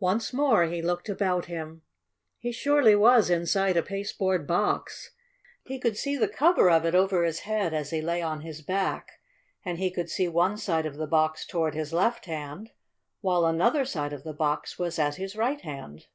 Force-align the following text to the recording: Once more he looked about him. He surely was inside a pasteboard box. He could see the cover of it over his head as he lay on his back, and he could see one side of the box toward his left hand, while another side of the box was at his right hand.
Once 0.00 0.34
more 0.34 0.64
he 0.66 0.82
looked 0.82 1.08
about 1.08 1.46
him. 1.46 1.80
He 2.36 2.52
surely 2.52 2.94
was 2.94 3.30
inside 3.30 3.74
a 3.78 3.82
pasteboard 3.82 4.46
box. 4.46 5.12
He 5.64 5.78
could 5.80 5.96
see 5.96 6.14
the 6.14 6.28
cover 6.28 6.68
of 6.68 6.84
it 6.84 6.94
over 6.94 7.24
his 7.24 7.38
head 7.48 7.72
as 7.72 7.88
he 7.88 8.02
lay 8.02 8.20
on 8.20 8.42
his 8.42 8.60
back, 8.60 9.12
and 9.64 9.78
he 9.78 9.90
could 9.90 10.10
see 10.10 10.28
one 10.28 10.58
side 10.58 10.84
of 10.84 10.96
the 10.98 11.06
box 11.06 11.46
toward 11.46 11.74
his 11.74 11.94
left 11.94 12.26
hand, 12.26 12.72
while 13.22 13.46
another 13.46 13.86
side 13.86 14.12
of 14.12 14.24
the 14.24 14.34
box 14.34 14.78
was 14.78 14.98
at 14.98 15.14
his 15.14 15.34
right 15.36 15.62
hand. 15.62 16.08